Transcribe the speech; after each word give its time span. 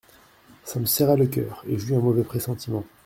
Ça 0.63 0.79
me 0.79 0.85
serra 0.87 1.15
le 1.15 1.27
cœur 1.27 1.63
et 1.67 1.77
j'eus 1.77 1.93
un 1.93 1.99
mauvais 1.99 2.23
pressentiment. 2.23 2.83